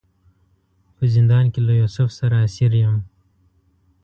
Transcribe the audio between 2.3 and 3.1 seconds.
اسیر یم.